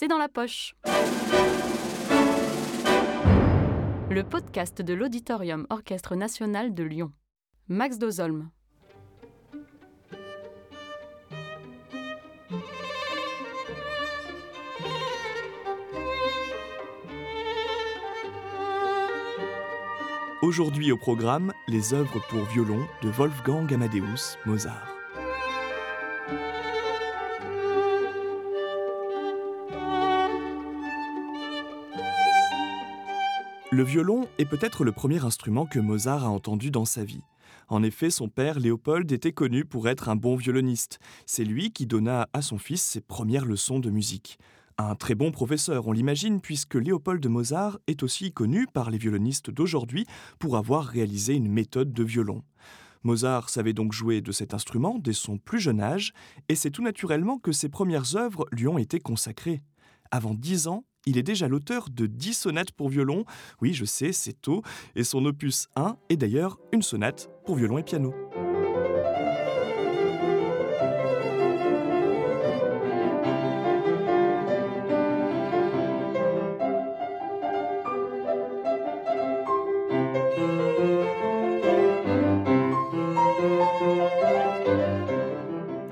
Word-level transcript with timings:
c'est 0.00 0.08
dans 0.08 0.16
la 0.16 0.30
poche. 0.30 0.74
Le 4.08 4.22
podcast 4.22 4.80
de 4.80 4.94
l'Auditorium 4.94 5.66
Orchestre 5.68 6.16
National 6.16 6.72
de 6.72 6.84
Lyon. 6.84 7.12
Max 7.68 7.98
Dozolm. 7.98 8.48
Aujourd'hui 20.40 20.92
au 20.92 20.96
programme, 20.96 21.52
les 21.68 21.92
œuvres 21.92 22.20
pour 22.30 22.44
violon 22.44 22.86
de 23.02 23.10
Wolfgang 23.10 23.70
Amadeus 23.70 24.38
Mozart. 24.46 24.89
Le 33.72 33.84
violon 33.84 34.26
est 34.38 34.46
peut-être 34.46 34.82
le 34.82 34.90
premier 34.90 35.24
instrument 35.24 35.64
que 35.64 35.78
Mozart 35.78 36.24
a 36.24 36.28
entendu 36.28 36.72
dans 36.72 36.84
sa 36.84 37.04
vie. 37.04 37.22
En 37.68 37.84
effet, 37.84 38.10
son 38.10 38.28
père 38.28 38.58
Léopold 38.58 39.12
était 39.12 39.30
connu 39.30 39.64
pour 39.64 39.88
être 39.88 40.08
un 40.08 40.16
bon 40.16 40.34
violoniste. 40.34 40.98
C'est 41.24 41.44
lui 41.44 41.70
qui 41.70 41.86
donna 41.86 42.28
à 42.32 42.42
son 42.42 42.58
fils 42.58 42.82
ses 42.82 43.00
premières 43.00 43.44
leçons 43.44 43.78
de 43.78 43.88
musique. 43.88 44.40
Un 44.76 44.96
très 44.96 45.14
bon 45.14 45.30
professeur, 45.30 45.86
on 45.86 45.92
l'imagine, 45.92 46.40
puisque 46.40 46.74
Léopold 46.74 47.24
Mozart 47.28 47.78
est 47.86 48.02
aussi 48.02 48.32
connu 48.32 48.66
par 48.66 48.90
les 48.90 48.98
violonistes 48.98 49.52
d'aujourd'hui 49.52 50.04
pour 50.40 50.56
avoir 50.56 50.86
réalisé 50.86 51.34
une 51.34 51.48
méthode 51.48 51.92
de 51.92 52.02
violon. 52.02 52.42
Mozart 53.04 53.50
savait 53.50 53.72
donc 53.72 53.92
jouer 53.92 54.20
de 54.20 54.32
cet 54.32 54.52
instrument 54.52 54.98
dès 54.98 55.12
son 55.12 55.38
plus 55.38 55.60
jeune 55.60 55.80
âge, 55.80 56.12
et 56.48 56.56
c'est 56.56 56.72
tout 56.72 56.82
naturellement 56.82 57.38
que 57.38 57.52
ses 57.52 57.68
premières 57.68 58.16
œuvres 58.16 58.46
lui 58.50 58.66
ont 58.66 58.78
été 58.78 58.98
consacrées. 58.98 59.62
Avant 60.10 60.34
dix 60.34 60.66
ans, 60.66 60.84
il 61.06 61.18
est 61.18 61.22
déjà 61.22 61.48
l'auteur 61.48 61.88
de 61.90 62.06
10 62.06 62.34
sonates 62.34 62.72
pour 62.72 62.88
violon. 62.88 63.24
Oui, 63.60 63.72
je 63.72 63.84
sais, 63.84 64.12
c'est 64.12 64.40
tôt. 64.40 64.62
Et 64.94 65.04
son 65.04 65.24
opus 65.24 65.68
1 65.76 65.96
est 66.08 66.16
d'ailleurs 66.16 66.58
une 66.72 66.82
sonate 66.82 67.30
pour 67.44 67.56
violon 67.56 67.78
et 67.78 67.82
piano. 67.82 68.14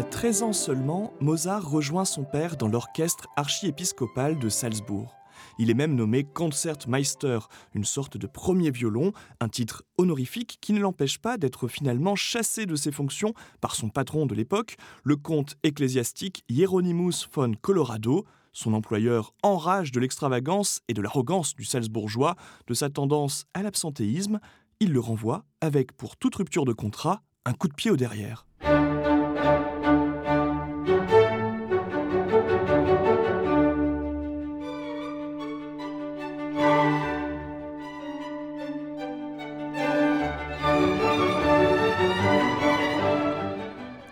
À 0.00 0.02
13 0.02 0.42
ans 0.44 0.52
seulement, 0.54 1.12
Mozart 1.20 1.70
rejoint 1.70 2.06
son 2.06 2.24
père 2.24 2.56
dans 2.56 2.68
l'orchestre 2.68 3.28
archiépiscopal 3.36 4.38
de 4.38 4.48
Salzbourg. 4.48 5.14
Il 5.58 5.68
est 5.68 5.74
même 5.74 5.94
nommé 5.94 6.24
Concertmeister, 6.24 7.40
une 7.74 7.84
sorte 7.84 8.16
de 8.16 8.26
premier 8.26 8.70
violon, 8.70 9.12
un 9.40 9.50
titre 9.50 9.82
honorifique 9.98 10.56
qui 10.62 10.72
ne 10.72 10.80
l'empêche 10.80 11.18
pas 11.18 11.36
d'être 11.36 11.68
finalement 11.68 12.16
chassé 12.16 12.64
de 12.64 12.76
ses 12.76 12.92
fonctions 12.92 13.34
par 13.60 13.74
son 13.74 13.90
patron 13.90 14.24
de 14.24 14.34
l'époque, 14.34 14.78
le 15.04 15.16
comte 15.16 15.56
ecclésiastique 15.64 16.44
Hieronymus 16.48 17.28
von 17.34 17.52
Colorado. 17.60 18.24
Son 18.54 18.72
employeur 18.72 19.34
enrage 19.42 19.92
de 19.92 20.00
l'extravagance 20.00 20.80
et 20.88 20.94
de 20.94 21.02
l'arrogance 21.02 21.54
du 21.54 21.66
Salzbourgeois, 21.66 22.36
de 22.68 22.72
sa 22.72 22.88
tendance 22.88 23.44
à 23.52 23.62
l'absentéisme. 23.62 24.40
Il 24.80 24.94
le 24.94 25.00
renvoie 25.00 25.44
avec, 25.60 25.92
pour 25.92 26.16
toute 26.16 26.36
rupture 26.36 26.64
de 26.64 26.72
contrat, 26.72 27.20
un 27.44 27.52
coup 27.52 27.68
de 27.68 27.74
pied 27.74 27.90
au 27.90 27.98
derrière. 27.98 28.46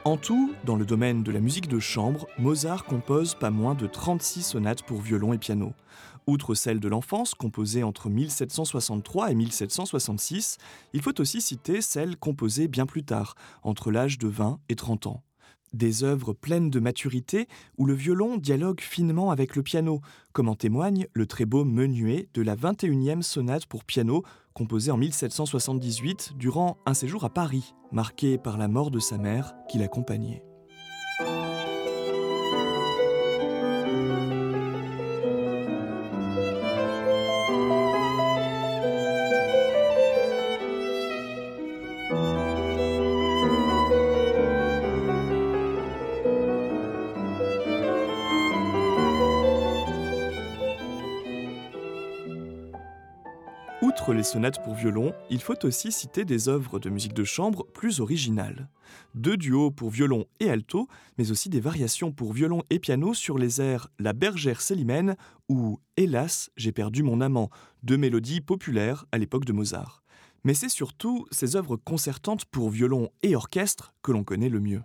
En 0.09 0.17
tout, 0.17 0.55
dans 0.65 0.77
le 0.77 0.87
domaine 0.87 1.23
de 1.23 1.31
la 1.31 1.39
musique 1.39 1.69
de 1.69 1.79
chambre, 1.79 2.29
Mozart 2.39 2.87
compose 2.87 3.35
pas 3.35 3.51
moins 3.51 3.75
de 3.75 3.87
36 3.87 4.43
sonates 4.43 4.83
pour 4.83 5.03
violon 5.03 5.35
et 5.35 5.39
piano. 5.39 5.75
Outre 6.27 6.55
celle 6.55 6.81
de 6.81 6.89
l'enfance, 6.89 7.35
composée 7.35 7.83
entre 7.83 8.09
1763 8.09 9.33
et 9.33 9.35
1766, 9.35 10.57
il 10.95 11.03
faut 11.03 11.21
aussi 11.21 11.43
citer 11.43 11.83
celle 11.83 12.17
composée 12.17 12.69
bien 12.69 12.87
plus 12.87 13.05
tard, 13.05 13.35
entre 13.63 13.91
l'âge 13.91 14.17
de 14.17 14.29
20 14.29 14.61
et 14.71 14.77
30 14.77 15.09
ans. 15.09 15.23
Des 15.73 16.05
œuvres 16.05 16.33
pleines 16.33 16.71
de 16.71 16.81
maturité 16.81 17.47
où 17.77 17.87
le 17.87 17.95
violon 17.95 18.37
dialogue 18.37 18.81
finement 18.81 19.31
avec 19.31 19.57
le 19.57 19.63
piano, 19.63 20.01
comme 20.33 20.49
en 20.49 20.55
témoigne 20.55 21.07
le 21.13 21.27
très 21.27 21.45
beau 21.45 21.65
menuet 21.65 22.29
de 22.35 22.43
la 22.43 22.57
21e 22.57 23.23
sonate 23.23 23.67
pour 23.67 23.85
piano 23.85 24.23
composée 24.55 24.91
en 24.91 24.97
1778 24.97 26.33
durant 26.37 26.79
un 26.87 26.95
séjour 26.95 27.25
à 27.25 27.31
Paris, 27.31 27.75
marqué 27.93 28.39
par 28.39 28.59
la 28.59 28.67
mort 28.67 28.91
de 28.91 28.99
sa 28.99 29.19
mère 29.19 29.55
qui 29.69 29.79
l'accompagnait. 29.79 30.48
Outre 53.81 54.13
les 54.13 54.25
sonates 54.25 54.61
pour 54.65 54.75
violon, 54.75 55.15
il 55.31 55.41
faut 55.41 55.65
aussi 55.65 55.93
citer 55.93 56.25
des 56.25 56.49
œuvres 56.49 56.81
de 56.81 56.91
musique 56.91 57.15
de 57.15 57.23
chambre 57.23 57.65
plus 57.65 58.01
originales. 58.01 58.69
Deux 59.15 59.37
duos 59.37 59.71
pour 59.71 59.91
violon 59.91 60.27
et 60.41 60.51
alto, 60.51 60.89
mais 61.17 61.31
aussi 61.31 61.49
des 61.49 61.61
variations 61.61 62.11
pour 62.11 62.33
violon 62.33 62.65
et 62.71 62.81
piano 62.81 63.15
sur 63.15 63.39
les 63.39 63.61
airs 63.61 63.89
La 64.01 64.15
bergère 64.15 64.63
célimène 64.63 65.15
ou 65.49 65.79
Hélas, 65.97 66.51
j'ai 66.57 66.73
perdu 66.73 67.05
mon 67.05 67.21
amant, 67.21 67.51
deux 67.85 67.97
mélodies 67.97 68.41
populaires 68.41 69.07
à 69.13 69.19
l'époque 69.19 69.45
de 69.45 69.53
Mozart. 69.53 70.03
Mais 70.43 70.55
c'est 70.55 70.69
surtout 70.69 71.27
ces 71.31 71.55
œuvres 71.55 71.77
concertantes 71.77 72.47
pour 72.47 72.71
violon 72.71 73.11
et 73.23 73.37
orchestre 73.37 73.95
que 74.03 74.11
l'on 74.11 74.25
connaît 74.25 74.49
le 74.49 74.59
mieux. 74.59 74.83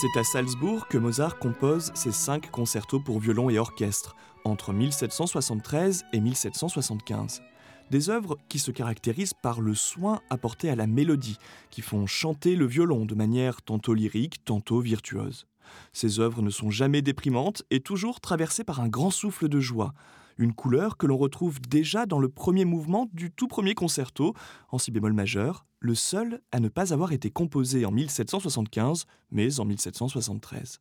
C'est 0.00 0.16
à 0.16 0.22
Salzbourg 0.22 0.86
que 0.86 0.96
Mozart 0.96 1.40
compose 1.40 1.90
ses 1.96 2.12
cinq 2.12 2.52
concertos 2.52 3.00
pour 3.00 3.18
violon 3.18 3.50
et 3.50 3.58
orchestre, 3.58 4.14
entre 4.44 4.72
1773 4.72 6.04
et 6.12 6.20
1775. 6.20 7.42
Des 7.90 8.08
œuvres 8.08 8.38
qui 8.48 8.60
se 8.60 8.70
caractérisent 8.70 9.34
par 9.34 9.60
le 9.60 9.74
soin 9.74 10.20
apporté 10.30 10.70
à 10.70 10.76
la 10.76 10.86
mélodie, 10.86 11.38
qui 11.70 11.82
font 11.82 12.06
chanter 12.06 12.54
le 12.54 12.64
violon 12.64 13.06
de 13.06 13.16
manière 13.16 13.60
tantôt 13.60 13.92
lyrique, 13.92 14.44
tantôt 14.44 14.78
virtuose. 14.78 15.48
Ces 15.92 16.20
œuvres 16.20 16.42
ne 16.42 16.50
sont 16.50 16.70
jamais 16.70 17.02
déprimantes 17.02 17.64
et 17.72 17.80
toujours 17.80 18.20
traversées 18.20 18.62
par 18.62 18.78
un 18.78 18.88
grand 18.88 19.10
souffle 19.10 19.48
de 19.48 19.58
joie, 19.58 19.94
une 20.38 20.54
couleur 20.54 20.96
que 20.96 21.06
l'on 21.06 21.18
retrouve 21.18 21.60
déjà 21.60 22.06
dans 22.06 22.18
le 22.18 22.28
premier 22.28 22.64
mouvement 22.64 23.08
du 23.12 23.30
tout 23.30 23.48
premier 23.48 23.74
concerto, 23.74 24.34
en 24.70 24.78
si 24.78 24.90
bémol 24.90 25.12
majeur, 25.12 25.66
le 25.80 25.94
seul 25.94 26.40
à 26.52 26.60
ne 26.60 26.68
pas 26.68 26.92
avoir 26.92 27.12
été 27.12 27.30
composé 27.30 27.84
en 27.84 27.90
1775, 27.90 29.06
mais 29.30 29.60
en 29.60 29.64
1773. 29.64 30.80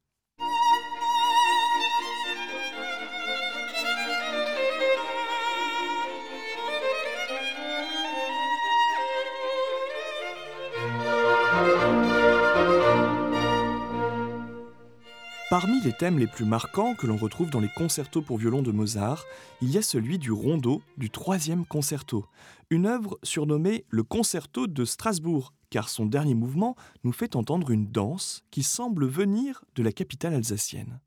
Parmi 15.50 15.80
les 15.80 15.94
thèmes 15.94 16.20
les 16.20 16.28
plus 16.28 16.44
marquants 16.44 16.94
que 16.94 17.08
l'on 17.08 17.16
retrouve 17.16 17.50
dans 17.50 17.62
les 17.62 17.70
concertos 17.70 18.22
pour 18.22 18.38
violon 18.38 18.62
de 18.62 18.74
Mozart, 18.74 19.24
il 19.62 19.72
y 19.72 19.78
a 19.78 19.82
celui 19.82 20.20
du 20.20 20.30
rondo 20.30 20.82
du 20.98 21.10
troisième 21.10 21.66
concerto, 21.66 22.26
une 22.70 22.86
œuvre 22.86 23.18
surnommée 23.24 23.86
le 23.90 24.04
concerto 24.04 24.68
de 24.68 24.84
Strasbourg, 24.84 25.54
car 25.70 25.88
son 25.88 26.06
dernier 26.06 26.34
mouvement 26.34 26.76
nous 27.06 27.14
fait 27.14 27.38
entendre 27.38 27.72
une 27.72 27.88
danse 27.88 28.44
qui 28.52 28.62
semble 28.62 29.08
venir 29.08 29.64
de 29.76 29.84
la 29.84 29.94
capitale 29.94 30.34
alsacienne. 30.34 31.00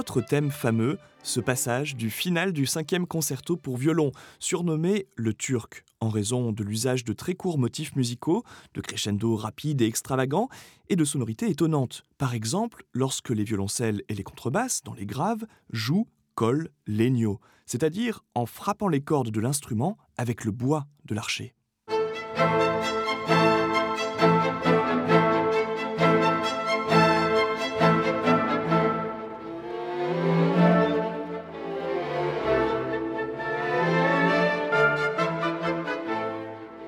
Autre 0.00 0.22
thème 0.22 0.50
fameux, 0.50 0.98
ce 1.22 1.40
passage 1.40 1.94
du 1.94 2.08
final 2.08 2.54
du 2.54 2.64
cinquième 2.64 3.06
concerto 3.06 3.58
pour 3.58 3.76
violon, 3.76 4.12
surnommé 4.38 5.08
le 5.14 5.34
turc, 5.34 5.84
en 6.00 6.08
raison 6.08 6.52
de 6.52 6.64
l'usage 6.64 7.04
de 7.04 7.12
très 7.12 7.34
courts 7.34 7.58
motifs 7.58 7.94
musicaux, 7.96 8.42
de 8.72 8.80
crescendo 8.80 9.36
rapides 9.36 9.82
et 9.82 9.86
extravagants, 9.86 10.48
et 10.88 10.96
de 10.96 11.04
sonorités 11.04 11.50
étonnantes. 11.50 12.06
Par 12.16 12.32
exemple, 12.32 12.86
lorsque 12.94 13.28
les 13.28 13.44
violoncelles 13.44 14.02
et 14.08 14.14
les 14.14 14.22
contrebasses, 14.22 14.82
dans 14.84 14.94
les 14.94 15.04
graves, 15.04 15.44
jouent 15.68 16.08
col 16.34 16.70
legno, 16.86 17.38
c'est-à-dire 17.66 18.24
en 18.34 18.46
frappant 18.46 18.88
les 18.88 19.02
cordes 19.02 19.30
de 19.30 19.40
l'instrument 19.40 19.98
avec 20.16 20.46
le 20.46 20.50
bois 20.50 20.86
de 21.04 21.14
l'archer. 21.14 21.54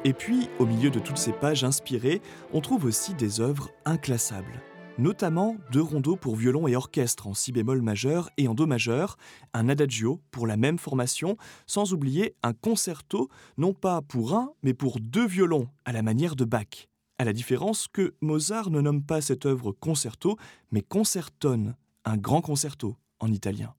Et 0.05 0.15
puis, 0.15 0.49
au 0.59 0.67
milieu 0.67 0.91
de 0.91 0.99
toutes 0.99 1.19
ces 1.19 1.33
pages 1.33 1.63
inspirées, 1.63 2.21
on 2.53 2.61
trouve 2.61 2.87
aussi 2.87 3.15
des 3.15 3.41
œuvres 3.41 3.71
inclassables. 3.85 4.61
Notamment 4.99 5.57
deux 5.71 5.81
rondeaux 5.81 6.17
pour 6.17 6.35
violon 6.35 6.67
et 6.67 6.75
orchestre 6.75 7.29
en 7.29 7.35
si 7.35 7.53
bémol 7.53 7.81
majeur 7.83 8.29
et 8.37 8.49
en 8.49 8.55
do 8.55 8.67
majeur, 8.67 9.17
un 9.55 9.69
adagio 9.69 10.21
pour 10.33 10.49
la 10.49 10.57
même 10.57 10.77
formation, 10.77 11.37
sans 11.67 11.93
oublier 11.93 12.35
un 12.43 12.53
concerto, 12.53 13.31
non 13.57 13.75
pas 13.75 14.03
pour 14.03 14.35
un, 14.35 14.53
mais 14.65 14.75
pour 14.75 14.99
deux 14.99 15.27
violons, 15.27 15.69
à 15.85 15.93
la 15.93 16.03
manière 16.03 16.35
de 16.35 16.45
Bach. 16.45 16.89
À 17.19 17.25
la 17.25 17.33
différence 17.33 17.87
que 17.87 18.15
Mozart 18.21 18.71
ne 18.71 18.81
nomme 18.81 19.05
pas 19.05 19.21
cette 19.21 19.47
œuvre 19.47 19.71
concerto, 19.71 20.37
mais 20.73 20.83
concertone, 20.83 21.77
un 22.05 22.17
grand 22.17 22.41
concerto 22.41 22.97
en 23.21 23.33
italien. 23.33 23.73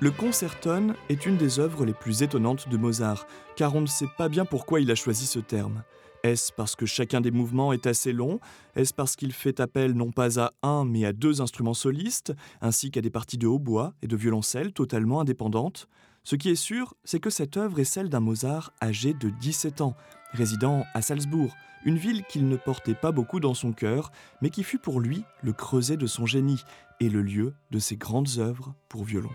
Le 0.00 0.12
concertone 0.12 0.94
est 1.08 1.26
une 1.26 1.36
des 1.36 1.58
œuvres 1.58 1.84
les 1.84 1.92
plus 1.92 2.22
étonnantes 2.22 2.68
de 2.68 2.76
Mozart, 2.76 3.26
car 3.56 3.74
on 3.74 3.80
ne 3.80 3.86
sait 3.86 4.06
pas 4.16 4.28
bien 4.28 4.44
pourquoi 4.44 4.80
il 4.80 4.88
a 4.92 4.94
choisi 4.94 5.26
ce 5.26 5.40
terme. 5.40 5.82
Est-ce 6.22 6.52
parce 6.52 6.76
que 6.76 6.86
chacun 6.86 7.20
des 7.20 7.32
mouvements 7.32 7.72
est 7.72 7.84
assez 7.84 8.12
long? 8.12 8.38
Est-ce 8.76 8.94
parce 8.94 9.16
qu'il 9.16 9.32
fait 9.32 9.58
appel 9.58 9.94
non 9.94 10.12
pas 10.12 10.38
à 10.38 10.52
un 10.62 10.84
mais 10.84 11.04
à 11.04 11.12
deux 11.12 11.40
instruments 11.40 11.74
solistes, 11.74 12.32
ainsi 12.60 12.92
qu'à 12.92 13.00
des 13.00 13.10
parties 13.10 13.38
de 13.38 13.48
hautbois 13.48 13.92
et 14.00 14.06
de 14.06 14.14
violoncelle 14.14 14.72
totalement 14.72 15.20
indépendantes? 15.20 15.88
Ce 16.22 16.36
qui 16.36 16.50
est 16.50 16.54
sûr, 16.54 16.94
c'est 17.02 17.18
que 17.18 17.30
cette 17.30 17.56
œuvre 17.56 17.80
est 17.80 17.84
celle 17.84 18.08
d'un 18.08 18.20
Mozart 18.20 18.72
âgé 18.80 19.14
de 19.14 19.30
17 19.30 19.80
ans, 19.80 19.96
résidant 20.32 20.84
à 20.94 21.02
Salzbourg, 21.02 21.56
une 21.84 21.98
ville 21.98 22.22
qu'il 22.28 22.48
ne 22.48 22.56
portait 22.56 22.94
pas 22.94 23.10
beaucoup 23.10 23.40
dans 23.40 23.54
son 23.54 23.72
cœur, 23.72 24.12
mais 24.42 24.50
qui 24.50 24.62
fut 24.62 24.78
pour 24.78 25.00
lui 25.00 25.24
le 25.42 25.52
creuset 25.52 25.96
de 25.96 26.06
son 26.06 26.24
génie 26.24 26.62
et 27.00 27.08
le 27.08 27.22
lieu 27.22 27.54
de 27.72 27.80
ses 27.80 27.96
grandes 27.96 28.38
œuvres 28.38 28.74
pour 28.88 29.02
violon. 29.02 29.30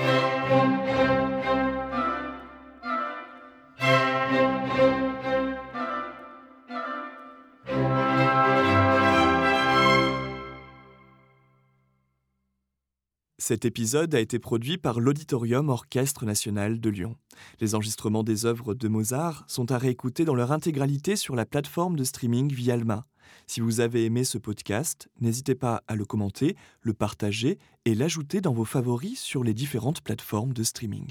thank 0.00 1.22
you. 1.22 1.27
Cet 13.48 13.64
épisode 13.64 14.14
a 14.14 14.20
été 14.20 14.38
produit 14.38 14.76
par 14.76 15.00
l'Auditorium 15.00 15.70
Orchestre 15.70 16.26
National 16.26 16.80
de 16.80 16.90
Lyon. 16.90 17.16
Les 17.60 17.74
enregistrements 17.74 18.22
des 18.22 18.44
œuvres 18.44 18.74
de 18.74 18.88
Mozart 18.88 19.44
sont 19.46 19.72
à 19.72 19.78
réécouter 19.78 20.26
dans 20.26 20.34
leur 20.34 20.52
intégralité 20.52 21.16
sur 21.16 21.34
la 21.34 21.46
plateforme 21.46 21.96
de 21.96 22.04
streaming 22.04 22.52
Vialma. 22.52 23.06
Si 23.46 23.62
vous 23.62 23.80
avez 23.80 24.04
aimé 24.04 24.24
ce 24.24 24.36
podcast, 24.36 25.08
n'hésitez 25.22 25.54
pas 25.54 25.82
à 25.88 25.94
le 25.94 26.04
commenter, 26.04 26.56
le 26.82 26.92
partager 26.92 27.56
et 27.86 27.94
l'ajouter 27.94 28.42
dans 28.42 28.52
vos 28.52 28.66
favoris 28.66 29.18
sur 29.18 29.42
les 29.42 29.54
différentes 29.54 30.02
plateformes 30.02 30.52
de 30.52 30.62
streaming. 30.62 31.06